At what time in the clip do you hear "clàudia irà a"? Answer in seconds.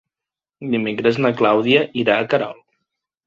1.41-2.27